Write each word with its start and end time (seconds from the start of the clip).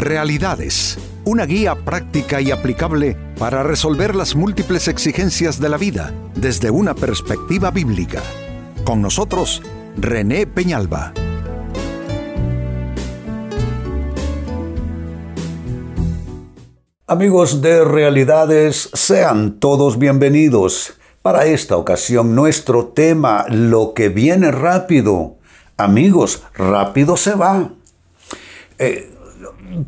Realidades, 0.00 0.96
una 1.26 1.44
guía 1.44 1.74
práctica 1.74 2.40
y 2.40 2.50
aplicable 2.50 3.18
para 3.38 3.62
resolver 3.62 4.16
las 4.16 4.34
múltiples 4.34 4.88
exigencias 4.88 5.60
de 5.60 5.68
la 5.68 5.76
vida 5.76 6.14
desde 6.34 6.70
una 6.70 6.94
perspectiva 6.94 7.70
bíblica. 7.70 8.22
Con 8.82 9.02
nosotros, 9.02 9.60
René 9.98 10.46
Peñalba. 10.46 11.12
Amigos 17.06 17.60
de 17.60 17.84
Realidades, 17.84 18.88
sean 18.94 19.60
todos 19.60 19.98
bienvenidos. 19.98 20.94
Para 21.20 21.44
esta 21.44 21.76
ocasión, 21.76 22.34
nuestro 22.34 22.86
tema, 22.86 23.44
lo 23.50 23.92
que 23.92 24.08
viene 24.08 24.50
rápido. 24.50 25.36
Amigos, 25.76 26.42
rápido 26.54 27.18
se 27.18 27.34
va. 27.34 27.72
Eh, 28.78 29.10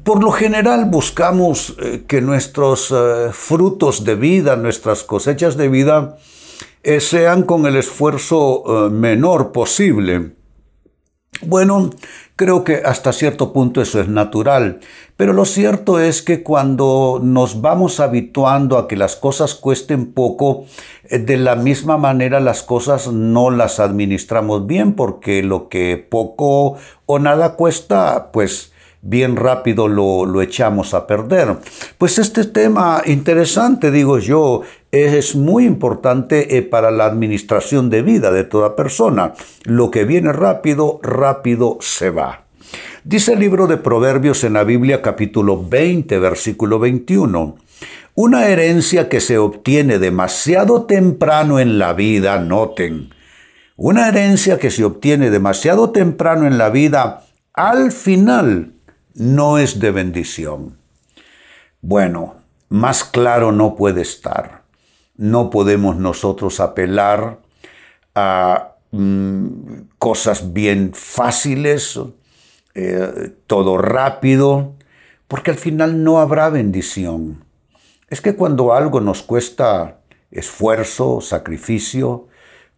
por 0.04 0.22
lo 0.22 0.30
general 0.30 0.86
buscamos 0.86 1.76
eh, 1.78 2.04
que 2.06 2.20
nuestros 2.20 2.90
eh, 2.90 3.30
frutos 3.32 4.04
de 4.04 4.14
vida, 4.14 4.56
nuestras 4.56 5.02
cosechas 5.02 5.56
de 5.56 5.68
vida, 5.68 6.16
sean 6.98 7.44
con 7.44 7.64
el 7.66 7.76
esfuerzo 7.76 8.90
menor 8.90 9.52
posible. 9.52 10.32
Bueno, 11.42 11.90
creo 12.36 12.64
que 12.64 12.82
hasta 12.84 13.12
cierto 13.12 13.52
punto 13.52 13.80
eso 13.80 14.00
es 14.00 14.08
natural, 14.08 14.80
pero 15.16 15.32
lo 15.32 15.44
cierto 15.44 16.00
es 16.00 16.22
que 16.22 16.42
cuando 16.42 17.20
nos 17.22 17.60
vamos 17.60 18.00
habituando 18.00 18.78
a 18.78 18.88
que 18.88 18.96
las 18.96 19.16
cosas 19.16 19.54
cuesten 19.54 20.12
poco, 20.12 20.66
de 21.10 21.36
la 21.36 21.56
misma 21.56 21.98
manera 21.98 22.40
las 22.40 22.62
cosas 22.62 23.08
no 23.12 23.50
las 23.50 23.80
administramos 23.80 24.66
bien, 24.66 24.94
porque 24.94 25.42
lo 25.42 25.68
que 25.68 25.96
poco 25.96 26.76
o 27.06 27.18
nada 27.18 27.54
cuesta, 27.54 28.30
pues 28.32 28.71
bien 29.02 29.36
rápido 29.36 29.88
lo, 29.88 30.40
echamos 30.40 30.94
a 30.94 31.06
perder. 31.06 31.56
Pues 31.98 32.18
este 32.18 32.44
tema 32.44 33.02
interesante, 33.04 33.90
digo 33.90 34.18
yo, 34.18 34.62
es 34.90 35.34
muy 35.36 35.66
importante 35.66 36.56
eh, 36.56 36.62
para 36.62 36.90
la 36.90 37.04
administración 37.04 37.90
de 37.90 38.02
vida 38.02 38.30
de 38.30 38.44
toda 38.44 38.76
persona. 38.76 39.34
Lo 39.64 39.90
que 39.90 40.04
viene 40.04 40.32
rápido, 40.32 41.00
rápido 41.02 41.78
se 41.80 42.10
va. 42.10 42.44
Dice 43.04 43.32
el 43.32 43.40
libro 43.40 43.66
de 43.66 43.76
Proverbios 43.76 44.44
en 44.44 44.54
la 44.54 44.64
Biblia 44.64 45.02
capítulo 45.02 45.62
20, 45.68 46.18
versículo 46.20 46.78
21. 46.78 47.56
Una 48.14 48.46
herencia 48.46 49.08
que 49.08 49.20
se 49.20 49.38
obtiene 49.38 49.98
demasiado 49.98 50.84
temprano 50.84 51.58
en 51.58 51.78
la 51.78 51.94
vida, 51.94 52.38
noten, 52.38 53.10
una 53.76 54.08
herencia 54.08 54.58
que 54.58 54.70
se 54.70 54.84
obtiene 54.84 55.30
demasiado 55.30 55.90
temprano 55.90 56.46
en 56.46 56.58
la 56.58 56.68
vida, 56.70 57.24
al 57.54 57.90
final 57.90 58.71
no 59.14 59.58
es 59.58 59.80
de 59.80 59.90
bendición. 59.90 60.78
Bueno, 61.80 62.36
más 62.68 63.04
claro 63.04 63.52
no 63.52 63.76
puede 63.76 64.02
estar. 64.02 64.62
No 65.16 65.50
podemos 65.50 65.96
nosotros 65.96 66.60
apelar 66.60 67.40
a 68.14 68.76
mm, 68.90 69.46
cosas 69.98 70.52
bien 70.52 70.92
fáciles, 70.94 71.98
eh, 72.74 73.34
todo 73.46 73.78
rápido, 73.78 74.74
porque 75.28 75.50
al 75.50 75.58
final 75.58 76.02
no 76.02 76.18
habrá 76.18 76.48
bendición. 76.48 77.44
Es 78.08 78.20
que 78.20 78.36
cuando 78.36 78.72
algo 78.72 79.00
nos 79.00 79.22
cuesta 79.22 79.98
esfuerzo, 80.30 81.20
sacrificio, 81.20 82.28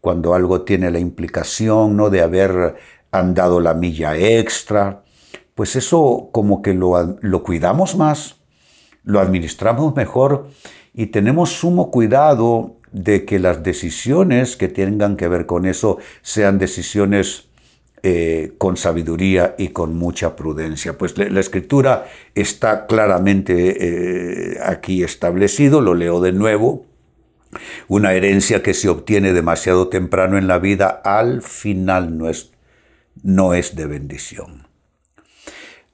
cuando 0.01 0.35
algo 0.35 0.63
tiene 0.63 0.91
la 0.91 0.99
implicación 0.99 1.97
¿no? 1.97 2.11
de 2.11 2.21
haber 2.21 2.77
andado 3.11 3.61
la 3.61 3.75
milla 3.75 4.17
extra, 4.17 5.04
pues 5.55 5.77
eso 5.77 6.31
como 6.33 6.63
que 6.63 6.75
lo, 6.75 7.43
cuidamos 7.43 7.97
más, 7.97 8.37
lo 9.05 9.21
administramos 9.21 9.95
mejor 9.95 10.49
y 10.93 11.07
tenemos 11.07 11.51
sumo 11.51 11.91
cuidado 11.91 12.77
de 12.93 13.25
que 13.25 13.39
las 13.39 13.63
decisiones 13.63 14.57
que 14.57 14.69
tengan 14.69 15.17
que 15.17 15.29
ver 15.29 15.47
con 15.47 15.67
eso 15.67 15.99
sean 16.23 16.59
decisiones 16.59 17.49
eh, 18.03 18.53
con 18.59 18.77
sabiduría 18.77 19.55
y 19.59 19.69
con 19.69 19.97
mucha 19.97 20.37
prudencia. 20.37 20.99
Pues 20.99 21.17
la, 21.17 21.41
escritura 21.41 22.07
está 22.35 22.87
claramente 22.87 24.55
eh, 24.55 24.59
aquí 24.63 25.03
establecido, 25.03 25.81
lo 25.81 25.95
leo 25.95 26.21
de 26.21 26.33
nuevo. 26.33 26.87
Una 27.89 28.13
herencia 28.13 28.63
que 28.63 28.75
se 28.75 28.89
obtiene 28.89 29.33
demasiado 29.33 29.89
temprano 29.89 30.37
en 30.37 30.49
la 30.49 30.59
vida 30.59 31.01
al 31.05 31.43
final 31.43 32.19
no 32.19 32.29
es, 32.29 32.53
no 33.23 33.55
es 33.55 33.75
de 33.77 33.87
bendición. 33.87 34.74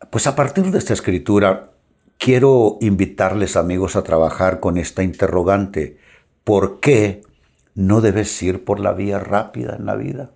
Pues 0.08 0.26
a 0.26 0.34
partir 0.34 0.70
de 0.70 0.78
esta 0.78 0.94
escritura, 0.94 1.72
quiero 2.16 2.78
invitarles 2.80 3.56
amigos 3.56 3.96
a 3.96 4.02
trabajar 4.02 4.58
con 4.58 4.78
esta 4.78 5.02
interrogante. 5.02 5.98
¿Por 6.42 6.80
qué 6.80 7.20
no 7.74 8.00
debes 8.00 8.42
ir 8.42 8.64
por 8.64 8.80
la 8.80 8.92
vía 8.92 9.18
rápida 9.18 9.76
en 9.76 9.84
la 9.84 9.96
vida? 9.96 10.30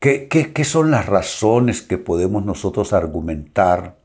¿Qué, 0.00 0.28
qué, 0.28 0.64
son 0.64 0.90
las 0.90 1.06
razones 1.06 1.80
que 1.82 1.96
podemos 1.96 2.44
nosotros 2.44 2.92
argumentar 2.92 3.96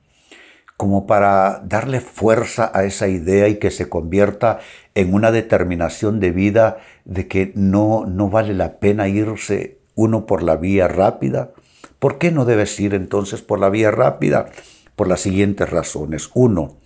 como 0.78 1.08
para 1.08 1.62
darle 1.66 2.00
fuerza 2.00 2.72
a 2.74 2.86
esa 2.86 3.10
idea 3.10 3.50
y 3.50 3.58
que 3.58 3.70
se 3.70 3.90
convierta 3.90 4.60
en 4.96 5.14
una 5.14 5.32
determinación 5.32 6.22
de 6.22 6.32
vida 6.32 6.78
de 7.04 7.28
que 7.28 7.52
no, 7.56 8.06
no 8.06 8.30
vale 8.30 8.54
la 8.54 8.80
pena 8.80 9.10
irse 9.10 9.80
uno 9.96 10.26
por 10.26 10.42
la 10.42 10.56
vía 10.56 10.88
rápida? 10.88 11.52
¿Por 12.00 12.18
qué 12.18 12.32
no 12.32 12.46
debes 12.46 12.80
ir 12.80 12.94
entonces 12.94 13.42
por 13.42 13.60
la 13.60 13.70
vía 13.70 13.92
rápida? 13.92 14.50
Por 14.96 15.08
las 15.08 15.22
siguientes 15.22 15.70
razones. 15.70 16.30
Uno, 16.34 16.78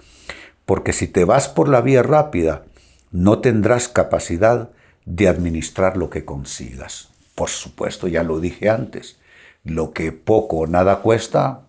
porque 0.66 0.92
si 0.92 1.08
te 1.08 1.24
vas 1.24 1.50
por 1.50 1.70
la 1.70 1.82
vía 1.82 2.02
rápida, 2.04 2.64
no 3.12 3.40
tendrás 3.40 3.88
capacidad 3.88 4.72
de 5.06 5.28
administrar 5.28 5.98
lo 5.98 6.10
que 6.10 6.26
consigas. 6.26 7.10
Por 7.36 7.50
supuesto, 7.50 8.08
ya 8.08 8.24
lo 8.24 8.40
dije 8.40 8.70
antes, 8.70 9.20
lo 9.64 9.94
que 9.94 10.12
poco 10.12 10.58
o 10.58 10.68
nada 10.68 11.02
cuesta, 11.02 11.62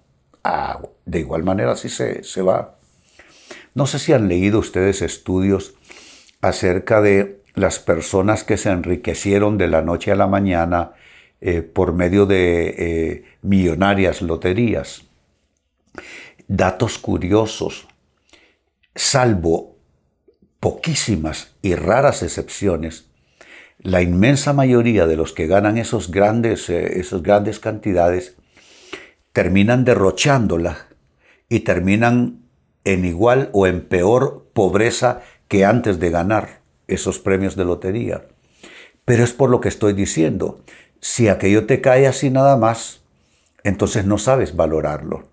ah, 0.43 0.81
de 1.05 1.21
igual 1.21 1.45
manera 1.45 1.73
así 1.73 1.89
se, 1.89 2.23
se 2.25 2.43
va. 2.43 2.77
No 3.75 3.87
sé 3.87 3.99
si 3.99 4.13
han 4.13 4.29
leído 4.29 4.59
ustedes 4.59 5.03
estudios 5.03 5.75
acerca 6.41 7.01
de 7.01 7.43
las 7.55 7.79
personas 7.79 8.45
que 8.45 8.57
se 8.57 8.71
enriquecieron 8.71 9.59
de 9.59 9.69
la 9.69 9.83
noche 9.83 10.13
a 10.13 10.17
la 10.17 10.27
mañana 10.27 10.93
eh, 11.47 11.61
por 11.61 11.93
medio 11.93 12.25
de 12.25 12.69
eh, 12.79 13.25
millonarias 13.43 14.23
loterías. 14.23 15.05
Datos 16.49 16.97
curiosos, 16.97 17.87
salvo 18.95 19.77
poquísimas 20.59 21.55
y 21.61 21.75
raras 21.75 22.23
excepciones, 22.23 23.11
la 23.79 24.01
inmensa 24.01 24.55
mayoría 24.55 25.07
de 25.07 25.17
los 25.17 25.35
que 25.35 25.47
ganan 25.47 25.77
grandes, 26.09 26.71
eh, 26.71 26.99
esas 26.99 27.23
grandes 27.23 27.61
cantidades 27.61 28.37
terminan 29.35 29.85
derrochándola 29.85 30.87
y 31.51 31.61
terminan 31.61 32.39
en 32.85 33.05
igual 33.05 33.51
o 33.53 33.67
en 33.67 33.83
peor 33.83 34.49
pobreza 34.55 35.21
que 35.49 35.67
antes 35.67 36.01
de 36.01 36.09
ganar 36.09 36.63
esos 36.89 37.19
premios 37.19 37.55
de 37.55 37.67
lotería. 37.67 38.29
Pero 39.05 39.23
es 39.23 39.35
por 39.35 39.51
lo 39.51 39.61
que 39.61 39.69
estoy 39.69 39.93
diciendo. 39.93 40.65
Si 41.05 41.29
aquello 41.29 41.67
te 41.67 41.83
cae 41.83 42.07
así 42.07 42.31
nada 42.31 42.57
más, 42.57 43.03
entonces 43.63 44.07
no 44.07 44.17
sabes 44.17 44.57
valorarlo. 44.57 45.25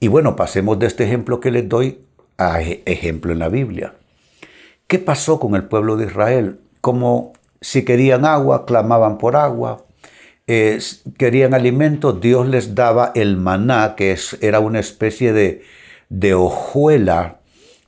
Y 0.00 0.08
bueno, 0.08 0.36
pasemos 0.36 0.78
de 0.78 0.86
este 0.86 1.04
ejemplo 1.04 1.40
que 1.40 1.50
les 1.50 1.66
doy 1.66 2.04
a 2.36 2.60
ejemplo 2.60 3.32
en 3.32 3.38
la 3.38 3.48
Biblia. 3.48 3.94
¿Qué 4.88 4.98
pasó 4.98 5.40
con 5.40 5.54
el 5.54 5.64
pueblo 5.64 5.96
de 5.96 6.04
Israel? 6.04 6.60
Como 6.82 7.32
si 7.62 7.86
querían 7.86 8.26
agua, 8.26 8.66
clamaban 8.66 9.16
por 9.16 9.34
agua, 9.34 9.86
eh, 10.46 10.78
querían 11.16 11.54
alimento, 11.54 12.12
Dios 12.12 12.46
les 12.46 12.74
daba 12.74 13.12
el 13.14 13.38
maná, 13.38 13.94
que 13.96 14.12
es, 14.12 14.36
era 14.42 14.60
una 14.60 14.80
especie 14.80 15.32
de, 15.32 15.62
de 16.10 16.34
hojuela, 16.34 17.40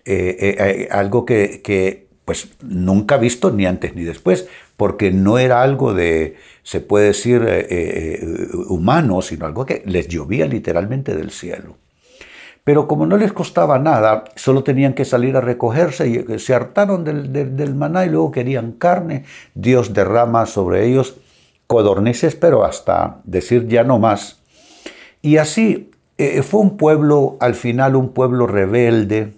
eh, 0.06 0.56
eh, 0.58 0.88
algo 0.90 1.26
que 1.26 2.03
pues 2.24 2.48
nunca 2.62 3.16
visto 3.18 3.50
ni 3.50 3.66
antes 3.66 3.94
ni 3.94 4.02
después, 4.02 4.48
porque 4.76 5.10
no 5.10 5.38
era 5.38 5.62
algo 5.62 5.92
de, 5.92 6.36
se 6.62 6.80
puede 6.80 7.08
decir, 7.08 7.44
eh, 7.46 7.66
eh, 7.70 8.48
humano, 8.68 9.20
sino 9.22 9.46
algo 9.46 9.66
que 9.66 9.82
les 9.86 10.08
llovía 10.08 10.46
literalmente 10.46 11.14
del 11.14 11.30
cielo. 11.30 11.76
Pero 12.64 12.88
como 12.88 13.04
no 13.04 13.18
les 13.18 13.34
costaba 13.34 13.78
nada, 13.78 14.24
solo 14.36 14.64
tenían 14.64 14.94
que 14.94 15.04
salir 15.04 15.36
a 15.36 15.42
recogerse 15.42 16.08
y 16.08 16.16
eh, 16.16 16.38
se 16.38 16.54
hartaron 16.54 17.04
del, 17.04 17.74
maná 17.74 18.06
y 18.06 18.08
luego 18.08 18.30
querían 18.30 18.72
carne. 18.72 19.24
Dios 19.54 19.92
derrama 19.92 20.46
sobre 20.46 20.86
ellos 20.86 21.16
codornices, 21.66 22.34
pero 22.36 22.64
hasta 22.64 23.20
decir 23.24 23.68
ya 23.68 23.84
no 23.84 23.98
más. 23.98 24.40
Y 25.20 25.36
así 25.36 25.90
fue 26.42 26.60
un 26.60 26.76
pueblo, 26.76 27.36
al 27.40 27.54
final 27.54 27.96
un 27.96 28.10
pueblo 28.10 28.46
rebelde, 28.46 29.32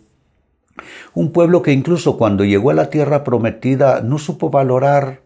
un 1.15 1.33
pueblo 1.33 1.63
que 1.63 1.73
incluso 1.73 2.17
cuando 2.17 2.45
llegó 2.45 2.71
a 2.71 2.75
la 2.75 2.91
tierra 2.91 3.25
prometida 3.25 4.01
no 4.01 4.19
supo 4.19 4.51
valorar 4.51 5.21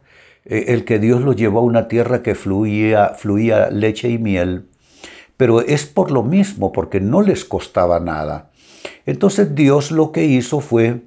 eh, 0.45 0.67
el 0.69 0.85
que 0.85 0.99
Dios 0.99 1.23
lo 1.23 1.33
llevó 1.33 1.61
a 1.61 1.63
una 1.63 1.89
tierra 1.89 2.23
que 2.23 2.35
fluía, 2.35 3.15
fluía 3.17 3.71
leche 3.71 4.09
y 4.09 4.19
miel, 4.19 4.67
pero 5.37 5.61
es 5.61 5.87
por 5.87 6.11
lo 6.11 6.23
mismo, 6.23 6.73
porque 6.73 7.01
no 7.01 7.23
les 7.23 7.45
costaba 7.45 8.01
nada. 8.01 8.51
Entonces 9.07 9.55
Dios 9.55 9.91
lo 9.91 10.13
que 10.13 10.25
hizo 10.25 10.61
fue 10.61 11.03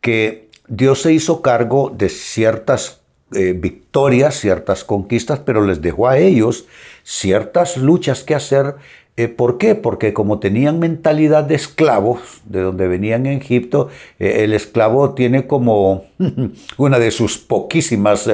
que 0.00 0.48
Dios 0.68 1.02
se 1.02 1.12
hizo 1.12 1.42
cargo 1.42 1.92
de 1.96 2.08
ciertas 2.08 3.02
eh, 3.34 3.54
victorias, 3.56 4.34
ciertas 4.34 4.84
conquistas, 4.84 5.38
pero 5.40 5.64
les 5.64 5.80
dejó 5.80 6.08
a 6.08 6.18
ellos 6.18 6.66
ciertas 7.02 7.76
luchas 7.76 8.24
que 8.24 8.34
hacer. 8.34 8.76
Eh, 9.16 9.28
¿Por 9.28 9.58
qué? 9.58 9.74
Porque 9.74 10.14
como 10.14 10.38
tenían 10.38 10.78
mentalidad 10.78 11.44
de 11.44 11.54
esclavos, 11.54 12.40
de 12.44 12.60
donde 12.60 12.88
venían 12.88 13.26
en 13.26 13.38
Egipto, 13.38 13.88
eh, 14.18 14.44
el 14.44 14.54
esclavo 14.54 15.14
tiene 15.14 15.46
como 15.46 16.04
una 16.78 16.98
de 16.98 17.10
sus 17.10 17.38
poquísimas, 17.38 18.28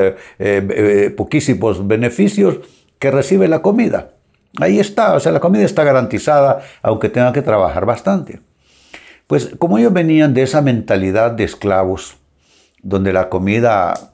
poquísimos 1.16 1.86
beneficios 1.86 2.60
que 2.98 3.10
recibe 3.10 3.48
la 3.48 3.62
comida. 3.62 4.12
Ahí 4.60 4.80
está, 4.80 5.14
o 5.14 5.20
sea, 5.20 5.32
la 5.32 5.40
comida 5.40 5.64
está 5.64 5.84
garantizada, 5.84 6.62
aunque 6.82 7.08
tenga 7.08 7.32
que 7.32 7.42
trabajar 7.42 7.86
bastante. 7.86 8.40
Pues 9.26 9.50
como 9.58 9.78
ellos 9.78 9.92
venían 9.92 10.32
de 10.32 10.42
esa 10.42 10.62
mentalidad 10.62 11.32
de 11.32 11.44
esclavos, 11.44 12.16
donde 12.82 13.12
la 13.12 13.28
comida 13.28 14.12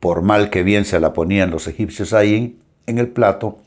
por 0.00 0.22
mal 0.22 0.50
que 0.50 0.62
bien 0.62 0.84
se 0.84 1.00
la 1.00 1.12
ponían 1.12 1.50
los 1.50 1.66
egipcios 1.66 2.12
ahí 2.12 2.58
en 2.86 2.98
el 2.98 3.08
plato. 3.08 3.58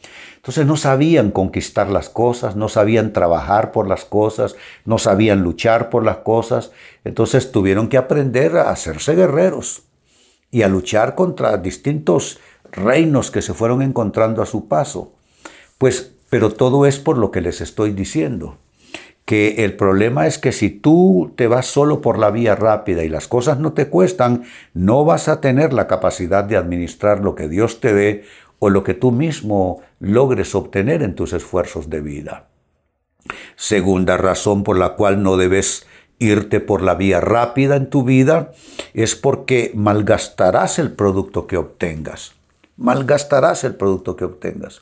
Entonces 0.48 0.66
no 0.66 0.78
sabían 0.78 1.32
conquistar 1.32 1.90
las 1.90 2.08
cosas, 2.08 2.56
no 2.56 2.70
sabían 2.70 3.12
trabajar 3.12 3.74
por 3.74 3.86
las 3.86 4.06
cosas, 4.06 4.56
no 4.86 4.98
sabían 4.98 5.42
luchar 5.42 5.90
por 5.90 6.06
las 6.06 6.20
cosas. 6.20 6.72
Entonces 7.04 7.52
tuvieron 7.52 7.90
que 7.90 7.98
aprender 7.98 8.56
a 8.56 8.70
hacerse 8.70 9.14
guerreros 9.14 9.84
y 10.50 10.62
a 10.62 10.70
luchar 10.70 11.16
contra 11.16 11.58
distintos 11.58 12.40
reinos 12.72 13.30
que 13.30 13.42
se 13.42 13.54
fueron 13.54 13.82
encontrando 13.82 14.42
a 14.42 14.46
su 14.46 14.70
paso. 14.70 15.12
Pues, 15.78 16.14
pero 16.30 16.50
todo 16.50 16.86
es 16.86 16.98
por 16.98 17.18
lo 17.18 17.30
que 17.30 17.42
les 17.42 17.60
estoy 17.60 17.92
diciendo 17.92 18.58
que 19.28 19.66
el 19.66 19.76
problema 19.76 20.26
es 20.26 20.38
que 20.38 20.54
si 20.54 20.70
tú 20.70 21.34
te 21.36 21.48
vas 21.48 21.66
solo 21.66 22.00
por 22.00 22.18
la 22.18 22.32
vía 22.32 22.56
rápida 22.56 23.04
y 23.04 23.10
las 23.10 23.28
cosas 23.28 23.60
no 23.60 23.74
te 23.74 23.90
cuestan, 23.90 24.44
no 24.74 25.04
vas 25.04 25.28
a 25.28 25.42
tener 25.42 25.74
la 25.74 25.86
capacidad 25.88 26.46
de 26.46 26.56
administrar 26.56 27.20
lo 27.20 27.36
que 27.36 27.50
Dios 27.50 27.82
te 27.82 27.94
dé 27.94 28.24
o 28.60 28.70
lo 28.70 28.84
que 28.84 28.94
tú 28.94 29.12
mismo 29.12 29.82
logres 30.00 30.56
obtener 30.56 31.04
en 31.04 31.16
tus 31.16 31.34
esfuerzos 31.34 31.90
de 31.90 32.02
vida. 32.02 32.48
Segunda 33.56 34.18
razón 34.18 34.64
por 34.64 34.78
la 34.78 34.96
cual 34.96 35.22
no 35.22 35.38
debes 35.38 35.86
irte 36.20 36.60
por 36.60 36.82
la 36.82 36.96
vía 36.96 37.22
rápida 37.22 37.76
en 37.76 37.90
tu 37.90 38.04
vida 38.04 38.52
es 38.94 39.16
porque 39.16 39.72
malgastarás 39.76 40.80
el 40.80 40.92
producto 40.94 41.46
que 41.46 41.58
obtengas. 41.58 42.34
Malgastarás 42.78 43.64
el 43.64 43.76
producto 43.76 44.16
que 44.16 44.26
obtengas. 44.26 44.82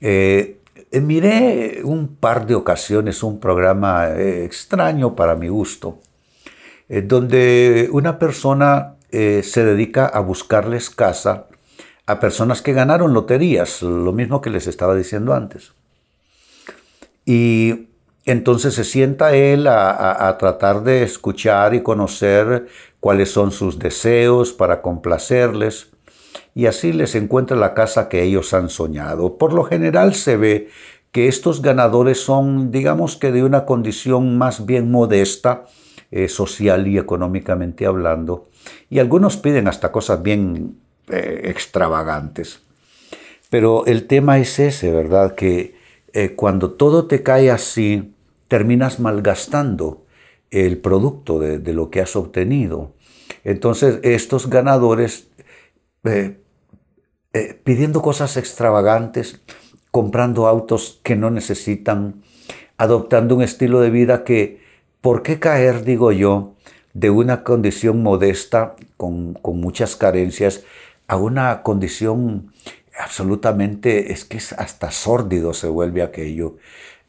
Eh, 0.00 0.58
eh, 0.90 1.00
miré 1.00 1.80
un 1.84 2.16
par 2.16 2.46
de 2.46 2.54
ocasiones 2.54 3.22
un 3.22 3.40
programa 3.40 4.08
eh, 4.08 4.44
extraño 4.44 5.14
para 5.14 5.34
mi 5.34 5.48
gusto, 5.48 5.98
eh, 6.88 7.02
donde 7.02 7.88
una 7.92 8.18
persona 8.18 8.94
se 9.10 9.64
dedica 9.64 10.04
a 10.04 10.20
buscarles 10.20 10.90
casa 10.90 11.46
a 12.08 12.20
personas 12.20 12.62
que 12.62 12.72
ganaron 12.72 13.12
loterías, 13.12 13.82
lo 13.82 14.14
mismo 14.14 14.40
que 14.40 14.48
les 14.48 14.66
estaba 14.66 14.96
diciendo 14.96 15.34
antes. 15.34 15.74
Y 17.26 17.88
entonces 18.24 18.72
se 18.72 18.84
sienta 18.84 19.34
él 19.34 19.66
a, 19.66 20.34
tratar 20.38 20.84
de 20.84 21.02
escuchar 21.02 21.74
y 21.74 21.82
conocer 21.82 22.66
cuáles 22.98 23.30
son 23.30 23.52
sus 23.52 23.78
deseos 23.78 24.54
para 24.54 24.80
complacerles 24.80 25.90
y 26.54 26.64
así 26.64 26.94
les 26.94 27.14
encuentra 27.14 27.58
la 27.58 27.74
casa 27.74 28.08
que 28.08 28.22
ellos 28.22 28.54
han 28.54 28.70
soñado. 28.70 29.36
Por 29.36 29.52
lo 29.52 29.64
general 29.64 30.14
se 30.14 30.38
ve 30.38 30.68
que 31.12 31.28
estos 31.28 31.60
ganadores 31.60 32.24
son, 32.24 32.70
digamos 32.70 33.18
que 33.18 33.32
de 33.32 33.44
una 33.44 33.66
condición 33.66 34.38
más 34.38 34.64
bien 34.64 34.90
modesta, 34.90 35.66
eh, 36.10 36.28
social 36.28 36.88
y 36.88 36.96
económicamente 36.96 37.84
hablando, 37.84 38.48
y 38.88 38.98
algunos 38.98 39.36
piden 39.36 39.68
hasta 39.68 39.92
cosas 39.92 40.22
bien 40.22 40.87
eh, 41.10 41.42
extravagantes. 41.44 42.60
Pero 43.50 43.86
el 43.86 44.06
tema 44.06 44.38
es 44.38 44.58
ese, 44.58 44.92
¿verdad? 44.92 45.34
Que 45.34 45.76
eh, 46.12 46.34
cuando 46.34 46.72
todo 46.72 47.06
te 47.06 47.22
cae 47.22 47.50
así, 47.50 48.14
terminas 48.48 49.00
malgastando 49.00 50.04
el 50.50 50.78
producto 50.78 51.38
de, 51.38 51.72
lo 51.72 51.90
que 51.90 52.00
has 52.00 52.16
obtenido. 52.16 52.92
Entonces, 53.44 54.00
estos 54.02 54.48
ganadores 54.48 55.28
eh, 56.04 57.60
pidiendo 57.62 58.00
cosas 58.00 58.36
extravagantes, 58.36 59.40
comprando 59.90 60.46
autos 60.46 61.00
que 61.02 61.16
no 61.16 61.30
necesitan, 61.30 62.22
adoptando 62.78 63.36
un 63.36 63.42
estilo 63.42 63.80
de 63.80 63.90
vida 63.90 64.24
que, 64.24 64.62
¿por 65.00 65.22
qué 65.22 65.38
caer, 65.38 65.84
digo 65.84 66.12
yo, 66.12 66.54
de 66.94 67.10
una 67.10 67.44
condición 67.44 68.02
modesta, 68.02 68.76
con, 68.96 69.38
muchas 69.44 69.94
carencias, 69.94 70.64
a 71.08 71.16
una 71.16 71.62
condición 71.62 72.52
absolutamente, 72.98 74.12
es 74.12 74.24
que 74.24 74.36
es 74.36 74.52
hasta 74.52 74.90
sórdido 74.90 75.54
se 75.54 75.68
vuelve 75.68 76.02
aquello, 76.02 76.56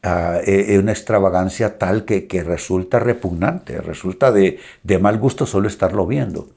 a 0.02 0.38
eh, 0.44 0.78
una 0.78 0.92
extravagancia 0.92 1.78
tal 1.78 2.04
que, 2.04 2.26
que, 2.26 2.42
resulta 2.42 2.98
repugnante, 2.98 3.80
resulta 3.80 4.32
de, 4.32 4.58
de 4.82 4.98
mal 4.98 5.18
gusto 5.18 5.46
solo 5.46 5.68
estarlo 5.68 6.06
viendo. 6.06 6.48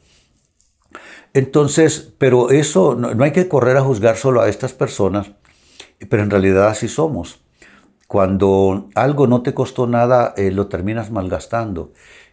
Entonces, 1.33 2.13
pero 2.17 2.51
eso, 2.51 2.95
no, 2.95 3.23
hay 3.23 3.31
que 3.31 3.47
correr 3.47 3.77
a 3.77 3.81
juzgar 3.81 4.17
solo 4.17 4.41
a 4.41 4.49
estas 4.49 4.73
personas, 4.73 5.31
pero 6.09 6.23
en 6.23 6.29
realidad 6.29 6.67
así 6.67 6.87
somos. 6.87 7.41
Cuando 8.07 8.89
algo 8.93 9.25
no 9.25 9.41
te 9.41 9.53
costó 9.53 9.87
nada, 9.87 10.33
eh, 10.37 10.51
lo 10.51 10.67
terminas 10.67 11.09
malgastando. 11.09 11.91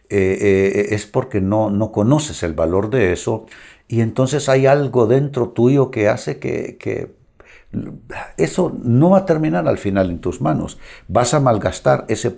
Eh, 0.09 0.37
eh, 0.41 0.87
es 0.93 1.05
porque 1.05 1.41
no, 1.41 1.69
no 1.69 1.91
conoces 1.91 2.43
el 2.43 2.53
valor 2.53 2.89
de 2.89 3.13
eso 3.13 3.45
y 3.91 3.99
entonces 3.99 4.47
hay 4.47 4.67
algo 4.67 5.05
dentro 5.05 5.49
tuyo 5.49 5.91
que 5.91 6.07
hace 6.07 6.39
que, 6.39 7.11
eso 8.37 8.73
no 8.81 9.09
va 9.09 9.19
a 9.19 9.25
terminar 9.25 9.67
al 9.67 9.77
final 9.77 10.09
en 10.09 10.19
tus 10.19 10.39
manos. 10.39 10.79
Vas 11.09 11.33
a 11.33 11.41
malgastar 11.41 12.05
ese, 12.07 12.33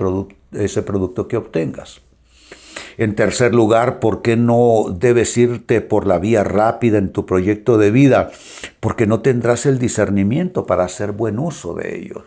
ese 0.54 0.82
producto 0.82 1.28
que 1.28 1.38
obtengas. 1.38 2.02
En 2.98 3.14
tercer 3.14 3.54
lugar, 3.54 4.00
¿por 4.00 4.24
qué 4.24 4.36
no 4.36 4.86
debes 4.98 5.38
irte 5.38 5.82
por 5.82 6.08
la 6.08 6.18
vía 6.18 6.44
rápida 6.44 6.98
en 6.98 7.12
tu 7.12 7.28
proyecto 7.28 7.78
de 7.78 7.92
vida? 7.92 8.32
Porque 8.80 9.06
no 9.06 9.22
tendrás 9.22 9.68
el 9.68 9.78
discernimiento 9.78 10.66
para 10.66 10.86
hacer 10.86 11.12
buen 11.12 11.38
uso 11.38 11.76
de 11.76 12.00
ellos. 12.00 12.24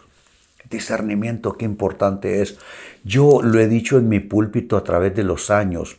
Discernimiento, 0.70 1.54
qué 1.54 1.64
importante 1.64 2.42
es. 2.42 2.58
Yo 3.02 3.40
lo 3.42 3.58
he 3.58 3.66
dicho 3.66 3.98
en 3.98 4.08
mi 4.08 4.20
púlpito 4.20 4.76
a 4.76 4.84
través 4.84 5.16
de 5.16 5.24
los 5.24 5.50
años. 5.50 5.96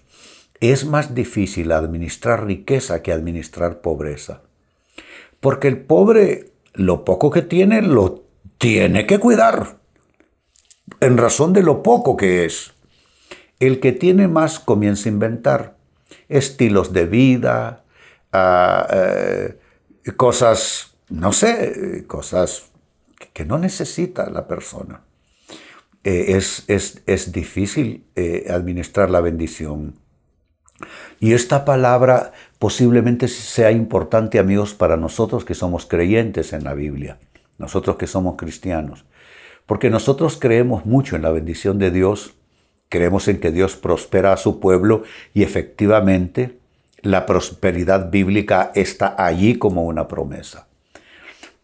Es 0.60 0.86
más 0.86 1.14
difícil 1.14 1.72
administrar 1.72 2.46
riqueza 2.46 3.02
que 3.02 3.12
administrar 3.12 3.82
pobreza. 3.82 4.42
Porque 5.40 5.68
el 5.68 5.80
pobre, 5.80 6.52
lo 6.74 7.06
poco 7.06 7.30
que 7.32 7.42
tiene, 7.42 7.82
lo 7.82 8.24
tiene 8.58 9.06
que 9.06 9.20
cuidar. 9.20 9.78
En 11.00 11.18
razón 11.18 11.54
de 11.54 11.64
lo 11.64 11.84
poco 11.84 12.18
que 12.18 12.46
es. 12.46 12.74
El 13.60 13.80
que 13.80 13.92
tiene 13.92 14.28
más 14.28 14.60
comienza 14.60 15.10
a 15.10 15.12
inventar 15.12 15.78
estilos 16.30 16.94
de 16.94 17.06
vida, 17.06 17.84
ah, 18.32 18.88
eh, 18.92 19.60
cosas, 20.16 20.96
no 21.10 21.34
sé, 21.34 22.06
cosas 22.08 22.72
que 23.34 23.46
no 23.46 23.58
necesita 23.58 24.30
la 24.30 24.48
persona. 24.48 25.02
Eh, 26.04 26.38
es, 26.38 26.64
es, 26.70 27.32
difícil 27.32 28.06
eh, 28.16 28.48
administrar 28.50 29.10
la 29.10 29.22
bendición. 29.22 30.00
Y 31.20 31.34
esta 31.34 31.66
palabra 31.66 32.34
posiblemente 32.60 33.28
sea 33.28 33.72
importante, 33.72 34.40
amigos, 34.40 34.74
para 34.74 34.98
nosotros 34.98 35.46
que 35.46 35.54
somos 35.54 35.86
creyentes 35.86 36.54
en 36.54 36.64
la 36.64 36.74
Biblia, 36.74 37.18
nosotros 37.58 37.98
que 37.98 38.08
somos 38.08 38.36
cristianos, 38.38 39.06
porque 39.66 39.90
nosotros 39.90 40.38
creemos 40.40 40.86
mucho 40.86 41.16
en 41.16 41.24
la 41.24 41.32
bendición 41.32 41.80
de 41.80 41.92
Dios 41.92 42.38
Creemos 42.90 43.28
en 43.28 43.40
que 43.40 43.52
Dios 43.52 43.76
prospera 43.76 44.32
a 44.34 44.38
su 44.38 44.60
pueblo 44.60 45.04
y 45.34 45.44
efectivamente 45.44 46.58
la 47.02 47.26
prosperidad 47.26 48.10
bíblica 48.10 48.72
está 48.76 49.16
allí 49.18 49.58
como 49.58 49.84
una 49.84 50.08
promesa. 50.08 50.68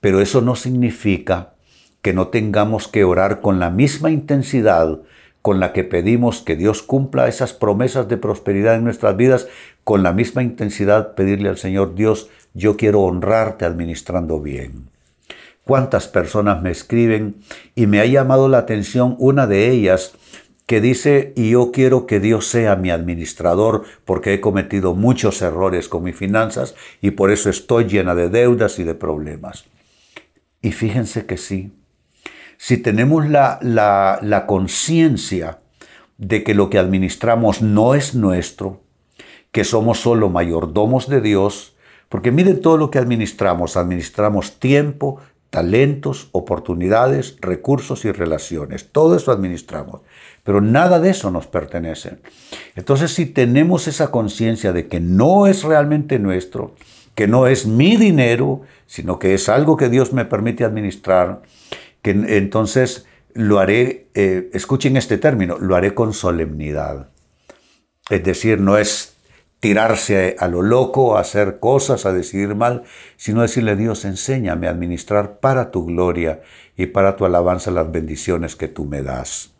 Pero 0.01 0.20
eso 0.20 0.41
no 0.41 0.55
significa 0.55 1.53
que 2.01 2.13
no 2.13 2.27
tengamos 2.27 2.89
que 2.89 3.05
orar 3.05 3.39
con 3.39 3.60
la 3.60 3.70
misma 3.70 4.12
intensidad 4.12 5.00
con 5.44 5.60
la 5.60 5.74
que 5.74 5.84
pedimos 5.84 6.42
que 6.42 6.56
Dios 6.56 6.82
cumpla 6.82 7.28
esas 7.28 7.52
promesas 7.52 8.08
de 8.08 8.16
prosperidad 8.16 8.76
en 8.76 8.86
nuestras 8.86 9.18
vidas, 9.18 9.48
con 9.84 10.02
la 10.02 10.14
misma 10.14 10.42
intensidad 10.42 11.16
pedirle 11.16 11.50
al 11.50 11.58
Señor, 11.58 11.96
Dios, 11.96 12.30
yo 12.54 12.78
quiero 12.78 13.02
honrarte 13.02 13.66
administrando 13.66 14.40
bien. 14.40 14.88
¿Cuántas 15.66 16.08
personas 16.08 16.62
me 16.62 16.72
escriben 16.72 17.36
y 17.76 17.88
me 17.88 18.00
ha 18.00 18.06
llamado 18.06 18.48
la 18.48 18.60
atención 18.60 19.18
una 19.20 19.46
de 19.46 19.70
ellas 19.70 20.14
que 20.66 20.80
dice, 20.80 21.34
y 21.36 21.52
yo 21.52 21.74
quiero 21.74 22.08
que 22.08 22.22
Dios 22.22 22.48
sea 22.48 22.78
mi 22.78 22.90
administrador 22.90 23.84
porque 24.06 24.34
he 24.34 24.40
cometido 24.40 24.94
muchos 24.94 25.42
errores 25.42 25.90
con 25.90 26.04
mis 26.04 26.16
finanzas 26.16 26.74
y 27.02 27.12
por 27.12 27.32
eso 27.32 27.50
estoy 27.50 27.90
llena 27.90 28.16
de 28.16 28.30
deudas 28.30 28.80
y 28.80 28.86
de 28.86 28.96
problemas. 28.96 29.66
Y 30.62 30.72
fíjense 30.72 31.26
que 31.26 31.36
sí, 31.36 31.74
si 32.63 32.77
tenemos 32.77 33.27
la, 33.27 33.60
la, 33.62 34.46
conciencia 34.48 35.60
de 36.17 36.46
que 36.46 36.53
lo 36.53 36.70
que 36.70 36.79
administramos 36.79 37.62
no 37.62 37.93
es 37.93 38.15
nuestro, 38.15 38.84
que 39.51 39.65
somos 39.65 40.00
solo 40.00 40.29
mayordomos 40.29 41.10
de 41.10 41.20
Dios, 41.20 41.75
porque 42.08 42.32
miren 42.32 42.62
todo 42.62 42.77
lo 42.77 42.89
que 42.89 43.00
administramos, 43.00 43.75
administramos 43.75 44.60
tiempo, 44.60 45.20
talentos, 45.50 46.29
oportunidades, 46.32 47.36
recursos 47.41 48.05
y 48.05 48.13
relaciones, 48.13 48.89
todo 48.93 49.17
eso 49.17 49.34
administramos, 49.34 50.00
pero 50.46 50.62
nada 50.62 51.01
de 51.01 51.10
eso 51.10 51.32
nos 51.32 51.48
pertenece. 51.48 52.20
Entonces 52.77 53.13
si 53.13 53.25
tenemos 53.25 53.89
esa 53.89 54.10
conciencia 54.10 54.72
de 54.72 54.88
que 54.88 55.01
no 55.01 55.48
es 55.48 55.63
realmente 55.63 56.17
nuestro, 56.17 56.75
que 57.13 57.27
no 57.27 57.46
es 57.46 57.67
mi 57.67 57.98
dinero, 57.98 58.62
sino 58.88 59.20
que 59.20 59.34
es 59.34 59.50
algo 59.50 59.75
que 59.75 59.89
Dios 59.89 60.13
me 60.13 60.24
permite 60.24 60.63
administrar, 60.63 61.41
que 62.04 62.12
entonces 62.12 63.08
lo 63.34 63.58
haré, 63.58 64.10
eh, 64.14 64.52
escuchen 64.54 64.96
este 64.96 65.18
término, 65.18 65.58
lo 65.58 65.76
haré 65.76 65.96
con 65.96 66.14
solemnidad. 66.14 67.10
Es 68.10 68.24
decir, 68.24 68.60
no 68.60 68.78
es 68.78 69.18
tirarse 69.60 70.36
a 70.38 70.50
lo 70.50 70.62
loco, 70.62 71.18
a 71.18 71.22
hacer 71.22 71.60
cosas, 71.60 72.06
a 72.06 72.14
decidir 72.14 72.54
mal, 72.54 72.84
sino 73.16 73.42
decirle 73.42 73.78
Dios, 73.78 74.04
enséñame 74.04 74.68
a 74.68 74.72
administrar 74.72 75.40
para 75.40 75.72
tu 75.72 75.86
gloria 75.86 76.42
y 76.76 76.88
para 76.88 77.16
tu 77.16 77.26
alabanza 77.26 77.72
las 77.72 77.90
bendiciones 77.90 78.58
que 78.58 78.68
tú 78.68 78.86
me 78.86 79.02
das. 79.02 79.54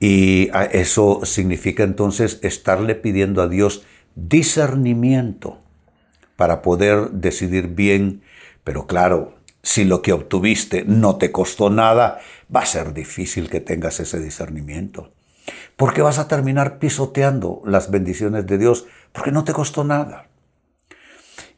Y 0.00 0.50
eso 0.72 1.20
significa 1.24 1.82
entonces 1.82 2.40
estarle 2.42 2.94
pidiendo 2.94 3.42
a 3.42 3.48
Dios 3.48 3.84
discernimiento 4.14 5.58
para 6.36 6.62
poder 6.62 7.10
decidir 7.10 7.68
bien, 7.68 8.22
pero 8.64 8.86
claro, 8.86 9.35
si 9.66 9.84
lo 9.84 10.00
que 10.00 10.12
obtuviste 10.12 10.84
no 10.86 11.16
te 11.16 11.32
costó 11.32 11.70
nada, 11.70 12.20
va 12.54 12.60
a 12.60 12.66
ser 12.66 12.94
difícil 12.94 13.50
que 13.50 13.60
tengas 13.60 13.98
ese 13.98 14.20
discernimiento. 14.20 15.10
Porque 15.74 16.02
vas 16.02 16.20
a 16.20 16.28
terminar 16.28 16.78
pisoteando 16.78 17.62
las 17.64 17.90
bendiciones 17.90 18.46
de 18.46 18.58
Dios 18.58 18.86
porque 19.10 19.32
no 19.32 19.42
te 19.42 19.52
costó 19.52 19.82
nada. 19.82 20.28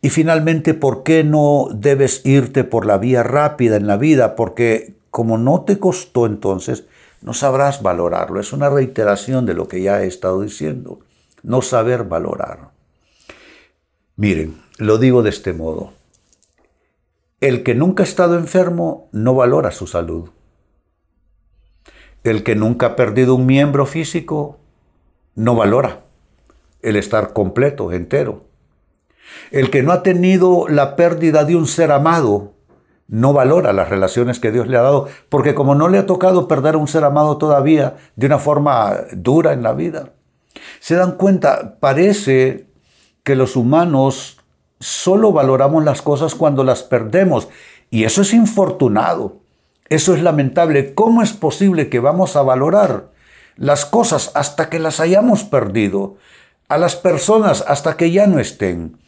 Y 0.01 0.09
finalmente, 0.09 0.73
¿por 0.73 1.03
qué 1.03 1.23
no 1.23 1.69
debes 1.71 2.25
irte 2.25 2.65
por 2.65 2.87
la 2.87 2.97
vía 2.97 3.23
rápida 3.23 3.77
en 3.77 3.87
la 3.87 3.99
vida? 3.99 4.37
Porque 4.37 4.95
como 5.11 5.37
no 5.37 5.65
te 5.65 5.79
costó 5.79 6.25
entonces, 6.25 6.87
no 7.21 7.35
sabrás 7.35 7.83
valorarlo. 7.83 8.41
Es 8.41 8.55
una 8.55 8.71
reiteración 8.71 9.45
de 9.45 9.53
lo 9.53 9.69
que 9.69 9.83
ya 9.83 10.03
he 10.03 10.07
estado 10.07 10.41
diciendo. 10.41 11.01
No 11.43 11.61
saber 11.61 12.05
valorar. 12.05 12.71
Miren, 14.17 14.63
lo 14.79 14.97
digo 14.97 15.23
de 15.23 15.29
este 15.29 15.53
modo. 15.53 15.98
El 17.41 17.63
que 17.63 17.77
nunca 17.77 18.03
ha 18.03 18.07
estado 18.07 18.37
enfermo 18.37 19.09
no 19.13 19.35
valora 19.35 19.71
su 19.71 19.87
salud. 19.87 20.31
El 22.25 22.43
que 22.43 22.57
nunca 22.57 22.87
ha 22.87 22.97
perdido 22.97 23.37
un 23.37 23.47
miembro 23.47 23.87
físico 23.87 24.59
no 25.37 25.55
valora 25.55 26.05
el 26.83 26.97
estar 26.97 27.33
completo, 27.33 27.93
entero. 27.93 28.47
El 29.53 29.71
que 29.71 29.85
no 29.85 29.93
ha 29.93 30.03
tenido 30.03 30.67
la 30.69 30.97
pérdida 30.97 31.45
de 31.45 31.55
un 31.55 31.67
ser 31.67 31.93
amado 31.93 32.55
no 33.07 33.33
valora 33.33 33.73
las 33.73 33.89
relaciones 33.89 34.41
que 34.41 34.53
Dios 34.53 34.67
le 34.67 34.77
ha 34.77 34.83
dado, 34.83 35.09
porque 35.29 35.55
como 35.55 35.75
no 35.75 35.89
le 35.89 35.99
ha 35.99 36.07
tocado 36.07 36.49
perder 36.49 36.75
a 36.75 36.79
un 36.79 36.89
ser 36.89 37.05
amado 37.05 37.39
todavía 37.39 37.97
de 38.17 38.27
una 38.27 38.39
forma 38.39 38.97
dura 39.13 39.53
en 39.53 39.63
la 39.63 39.73
vida, 39.73 40.13
se 40.81 40.97
dan 40.97 41.13
cuenta, 41.13 41.79
parece 41.81 42.67
que 43.23 43.35
los 43.35 43.57
humanos 43.57 44.39
solo 44.81 45.33
valoramos 45.33 45.85
las 45.85 46.03
cosas 46.03 46.35
cuando 46.35 46.65
las 46.65 46.83
perdemos. 46.83 47.49
Y 47.91 48.05
eso 48.05 48.23
es 48.23 48.33
infortunado. 48.33 49.37
Eso 49.89 50.15
es 50.15 50.23
lamentable. 50.23 50.95
¿Cómo 50.95 51.23
es 51.23 51.33
posible 51.33 51.89
que 51.89 52.01
vamos 52.01 52.37
a 52.37 52.43
valorar 52.43 53.11
las 53.57 53.87
cosas 53.87 54.31
hasta 54.35 54.69
que 54.69 54.79
las 54.79 55.01
hayamos 55.01 55.45
perdido? 55.45 56.17
A 56.69 56.77
las 56.77 56.97
personas 56.97 57.65
hasta 57.67 57.97
que 57.97 58.11
ya 58.11 58.27
no 58.27 58.39
estén. 58.39 58.99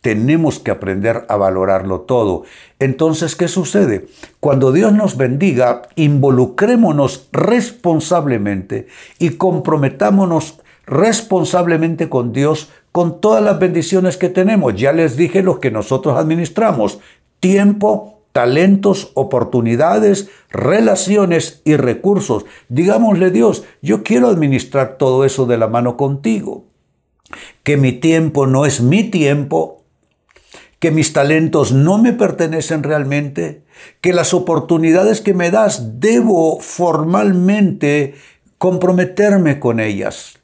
Tenemos 0.00 0.58
que 0.58 0.70
aprender 0.70 1.26
a 1.28 1.36
valorarlo 1.36 2.00
todo. 2.00 2.44
Entonces, 2.78 3.36
¿qué 3.36 3.48
sucede? 3.48 4.08
Cuando 4.40 4.72
Dios 4.72 4.94
nos 4.94 5.18
bendiga, 5.18 5.82
involucrémonos 5.94 7.28
responsablemente 7.32 8.86
y 9.18 9.32
comprometámonos 9.32 10.60
responsablemente 10.90 12.08
con 12.08 12.32
Dios 12.32 12.68
con 12.92 13.20
todas 13.20 13.42
las 13.42 13.58
bendiciones 13.58 14.16
que 14.16 14.28
tenemos. 14.28 14.74
Ya 14.74 14.92
les 14.92 15.16
dije 15.16 15.42
lo 15.42 15.60
que 15.60 15.70
nosotros 15.70 16.18
administramos. 16.18 16.98
Tiempo, 17.38 18.24
talentos, 18.32 19.12
oportunidades, 19.14 20.28
relaciones 20.50 21.62
y 21.64 21.76
recursos. 21.76 22.44
Digámosle 22.68 23.30
Dios, 23.30 23.64
yo 23.80 24.02
quiero 24.02 24.28
administrar 24.28 24.98
todo 24.98 25.24
eso 25.24 25.46
de 25.46 25.58
la 25.58 25.68
mano 25.68 25.96
contigo. 25.96 26.64
Que 27.62 27.76
mi 27.76 27.92
tiempo 27.92 28.48
no 28.48 28.66
es 28.66 28.80
mi 28.80 29.04
tiempo, 29.04 29.84
que 30.80 30.90
mis 30.90 31.12
talentos 31.12 31.70
no 31.70 31.98
me 31.98 32.12
pertenecen 32.12 32.82
realmente, 32.82 33.62
que 34.00 34.12
las 34.12 34.34
oportunidades 34.34 35.20
que 35.20 35.34
me 35.34 35.52
das 35.52 36.00
debo 36.00 36.58
formalmente 36.58 38.14
comprometerme 38.58 39.60
con 39.60 39.78
ellas 39.78 40.39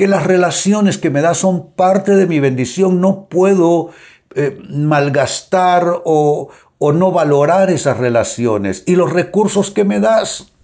que 0.00 0.08
las 0.08 0.26
relaciones 0.26 0.96
que 0.96 1.10
me 1.10 1.20
das 1.20 1.36
son 1.36 1.72
parte 1.72 2.16
de 2.16 2.26
mi 2.26 2.40
bendición, 2.40 3.02
no 3.02 3.26
puedo 3.26 3.90
eh, 4.34 4.58
malgastar 4.70 5.84
o, 6.06 6.48
o 6.78 6.92
no 6.92 7.12
valorar 7.12 7.70
esas 7.70 7.98
relaciones. 7.98 8.82
Y 8.86 8.96
los 8.96 9.12
recursos 9.12 9.70
que 9.70 9.84
me 9.84 10.00
das, 10.00 10.54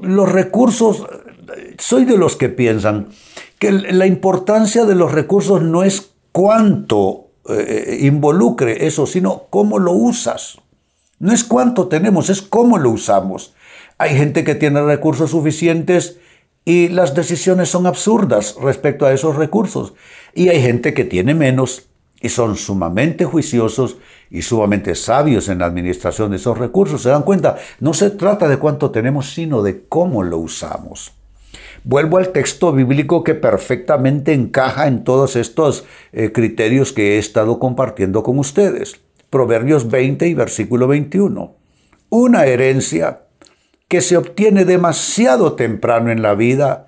los 0.00 0.32
recursos, 0.32 1.06
soy 1.78 2.06
de 2.06 2.18
los 2.18 2.34
que 2.34 2.48
piensan 2.48 3.10
que 3.60 3.70
la 3.70 4.06
importancia 4.06 4.84
de 4.84 4.96
los 4.96 5.12
recursos 5.12 5.62
no 5.62 5.84
es 5.84 6.10
cuánto 6.32 7.28
eh, 7.48 7.98
involucre 8.00 8.88
eso, 8.88 9.06
sino 9.06 9.44
cómo 9.48 9.78
lo 9.78 9.92
usas. 9.92 10.58
No 11.20 11.32
es 11.32 11.44
cuánto 11.44 11.86
tenemos, 11.86 12.30
es 12.30 12.42
cómo 12.42 12.78
lo 12.78 12.90
usamos. 12.90 13.54
Hay 13.96 14.16
gente 14.16 14.42
que 14.42 14.56
tiene 14.56 14.82
recursos 14.82 15.30
suficientes 15.30 16.18
y 16.64 16.88
las 16.88 17.14
decisiones 17.14 17.70
son 17.70 17.86
absurdas 17.86 18.56
respecto 18.60 19.06
a 19.06 19.12
esos 19.12 19.36
recursos. 19.36 19.94
Y 20.34 20.48
hay 20.48 20.60
gente 20.60 20.94
que 20.94 21.04
tiene 21.04 21.34
menos 21.34 21.88
y 22.20 22.28
son 22.28 22.56
sumamente 22.56 23.24
juiciosos 23.24 23.96
y 24.30 24.42
sumamente 24.42 24.94
sabios 24.94 25.48
en 25.48 25.58
la 25.58 25.66
administración 25.66 26.30
de 26.30 26.36
esos 26.36 26.58
recursos. 26.58 27.02
Se 27.02 27.08
dan 27.08 27.22
cuenta, 27.22 27.56
no 27.80 27.94
se 27.94 28.10
trata 28.10 28.46
de 28.46 28.58
cuánto 28.58 28.90
tenemos, 28.90 29.32
sino 29.32 29.62
de 29.62 29.84
cómo 29.88 30.22
lo 30.22 30.38
usamos. 30.38 31.12
Vuelvo 31.82 32.18
al 32.18 32.28
texto 32.28 32.72
bíblico 32.72 33.24
que 33.24 33.34
perfectamente 33.34 34.34
encaja 34.34 34.86
en 34.86 35.02
todos 35.02 35.34
estos 35.34 35.86
eh, 36.12 36.30
criterios 36.30 36.92
que 36.92 37.14
he 37.14 37.18
estado 37.18 37.58
compartiendo 37.58 38.22
con 38.22 38.38
ustedes. 38.38 39.00
Proverbios 39.30 39.90
20 39.90 40.28
y 40.28 40.34
versículo 40.34 40.86
21. 40.88 41.54
Una 42.10 42.44
herencia 42.44 43.22
que 43.90 44.00
se 44.02 44.16
obtiene 44.16 44.64
demasiado 44.64 45.54
temprano 45.54 46.12
en 46.12 46.22
la 46.22 46.36
vida, 46.36 46.86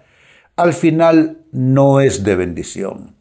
al 0.54 0.73
final 0.73 1.38
no 1.50 2.00
es 2.00 2.23
de 2.23 2.37
bendición. 2.37 3.16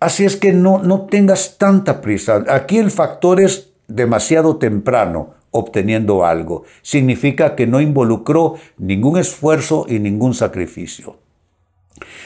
Así 0.00 0.24
es 0.24 0.36
que 0.36 0.54
no, 0.54 0.78
no 0.82 1.02
tengas 1.02 1.58
tanta 1.58 2.00
prisa. 2.00 2.42
Aquí 2.48 2.78
el 2.78 2.90
factor 2.90 3.38
es 3.38 3.74
demasiado 3.86 4.56
temprano 4.56 5.34
obteniendo 5.50 6.24
algo. 6.24 6.64
Significa 6.80 7.54
que 7.54 7.66
no 7.66 7.82
involucró 7.82 8.54
ningún 8.78 9.18
esfuerzo 9.18 9.84
y 9.90 9.98
ningún 9.98 10.32
sacrificio. 10.32 11.18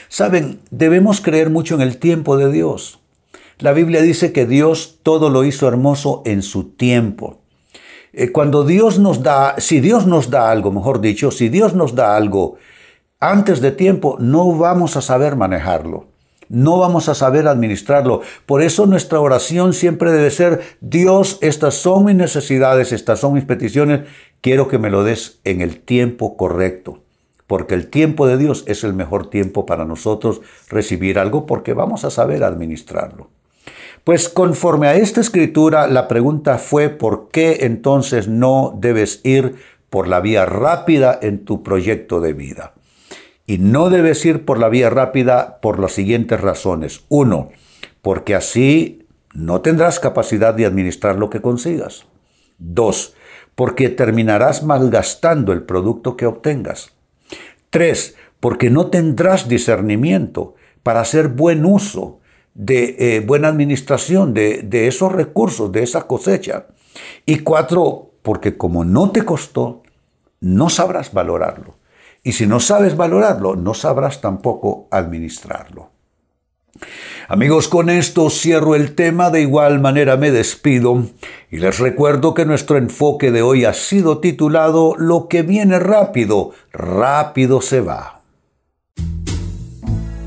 Saben, 0.07 0.61
debemos 0.71 1.19
creer 1.19 1.49
mucho 1.49 1.75
en 1.75 1.81
el 1.81 1.97
tiempo 1.97 2.37
de 2.37 2.49
Dios. 2.49 3.01
La 3.59 3.73
Biblia 3.73 4.01
dice 4.01 4.31
que 4.31 4.45
Dios 4.45 4.99
todo 5.03 5.29
lo 5.29 5.43
hizo 5.43 5.67
hermoso 5.67 6.21
en 6.25 6.43
su 6.43 6.69
tiempo. 6.69 7.41
Eh, 8.19 8.31
cuando 8.31 8.63
Dios 8.63 8.97
nos 8.97 9.21
da, 9.21 9.59
si 9.59 9.79
Dios 9.79 10.07
nos 10.07 10.31
da 10.31 10.49
algo, 10.49 10.71
mejor 10.71 11.01
dicho, 11.01 11.29
si 11.29 11.49
Dios 11.49 11.75
nos 11.75 11.93
da 11.93 12.17
algo 12.17 12.55
antes 13.19 13.61
de 13.61 13.71
tiempo, 13.71 14.17
no 14.19 14.57
vamos 14.57 14.97
a 14.97 15.01
saber 15.01 15.35
manejarlo. 15.35 16.07
No 16.49 16.79
vamos 16.79 17.09
a 17.09 17.13
saber 17.13 17.47
administrarlo. 17.47 18.21
Por 18.47 18.63
eso 18.63 18.87
nuestra 18.87 19.19
oración 19.19 19.73
siempre 19.73 20.11
debe 20.11 20.31
ser, 20.31 20.61
Dios, 20.81 21.37
estas 21.41 21.75
son 21.75 22.05
mis 22.05 22.15
necesidades, 22.15 22.91
estas 22.91 23.19
son 23.19 23.33
mis 23.33 23.45
peticiones, 23.45 24.07
quiero 24.41 24.67
que 24.67 24.79
me 24.79 24.89
lo 24.89 25.03
des 25.03 25.39
en 25.43 25.61
el 25.61 25.79
tiempo 25.79 26.37
correcto. 26.37 27.03
Porque 27.45 27.75
el 27.75 27.87
tiempo 27.87 28.25
de 28.25 28.37
Dios 28.37 28.63
es 28.65 28.83
el 28.83 28.93
mejor 28.93 29.29
tiempo 29.29 29.67
para 29.67 29.85
nosotros 29.85 30.41
recibir 30.69 31.19
algo 31.19 31.45
porque 31.45 31.73
vamos 31.73 32.03
a 32.03 32.09
saber 32.09 32.43
administrarlo. 32.43 33.29
Pues 34.07 34.29
conforme 34.29 34.87
a 34.87 34.95
esta 34.95 35.19
escritura, 35.19 35.85
la 35.87 36.07
pregunta 36.07 36.59
fue 36.59 36.87
¿por 36.87 37.27
qué 37.27 37.57
entonces 37.63 38.29
no 38.29 38.73
debes 38.79 39.19
ir 39.25 39.55
por 39.89 40.07
la 40.07 40.21
vía 40.21 40.45
rápida 40.45 41.19
en 41.21 41.43
tu 41.43 41.61
proyecto 41.61 42.21
de 42.21 42.31
vida? 42.31 42.73
Y 43.45 43.57
no 43.57 43.89
debes 43.89 44.25
ir 44.25 44.45
por 44.45 44.59
la 44.59 44.69
vía 44.69 44.89
rápida 44.89 45.59
por 45.59 45.77
las 45.77 45.91
siguientes 45.91 46.39
razones. 46.39 47.03
Uno, 47.09 47.49
porque 48.01 48.33
así 48.33 49.05
no 49.33 49.59
tendrás 49.59 49.99
capacidad 49.99 50.53
de 50.53 50.65
administrar 50.65 51.17
lo 51.17 51.29
que 51.29 51.41
consigas. 51.41 52.05
Dos, 52.59 53.13
porque 53.55 53.89
terminarás 53.89 54.63
malgastando 54.63 55.51
el 55.51 55.63
producto 55.63 56.15
que 56.15 56.27
obtengas. 56.27 56.93
Tres, 57.69 58.15
porque 58.39 58.69
no 58.69 58.87
tendrás 58.87 59.49
discernimiento 59.49 60.55
para 60.81 61.01
hacer 61.01 61.27
buen 61.27 61.65
uso 61.65 62.21
de 62.57 62.95
eh, 62.97 63.19
buena 63.19 63.49
administración 63.49 64.33
de, 64.33 64.63
de 64.63 64.87
esos 64.87 65.11
recursos, 65.11 65.71
de 65.71 65.83
esa 65.83 66.07
cosecha. 66.07 66.65
Y 67.25 67.39
cuatro, 67.39 68.11
porque 68.23 68.57
como 68.57 68.83
no 68.83 69.11
te 69.11 69.23
costó, 69.23 69.83
no 70.41 70.69
sabrás 70.69 71.13
valorarlo. 71.13 71.75
Y 72.23 72.33
si 72.33 72.47
no 72.47 72.59
sabes 72.59 72.97
valorarlo, 72.97 73.55
no 73.55 73.75
sabrás 73.75 74.21
tampoco 74.21 74.87
administrarlo. 74.89 75.91
Amigos, 77.27 77.67
con 77.67 77.89
esto 77.89 78.29
cierro 78.29 78.75
el 78.75 78.95
tema, 78.95 79.29
de 79.29 79.41
igual 79.41 79.79
manera 79.79 80.17
me 80.17 80.31
despido 80.31 81.03
y 81.51 81.57
les 81.57 81.79
recuerdo 81.79 82.33
que 82.33 82.45
nuestro 82.45 82.77
enfoque 82.77 83.31
de 83.31 83.41
hoy 83.41 83.65
ha 83.65 83.73
sido 83.73 84.19
titulado 84.19 84.95
Lo 84.97 85.27
que 85.27 85.43
viene 85.43 85.79
rápido, 85.79 86.51
rápido 86.71 87.61
se 87.61 87.81
va. 87.81 88.16